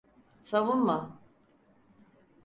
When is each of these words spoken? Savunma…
Savunma… 0.45 1.19